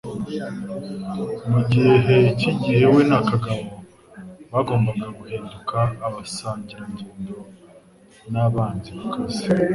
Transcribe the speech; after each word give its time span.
Mugihe 1.51 2.15
cyigihe 2.39 2.85
we 2.93 3.01
na 3.09 3.19
Kagabo 3.29 3.67
bagombaga 4.51 5.07
guhinduka 5.17 5.77
abasangirangendo 6.07 7.33
nabanzi 8.31 8.89
bakaze 8.97 9.45